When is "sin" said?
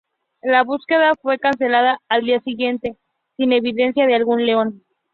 3.37-3.51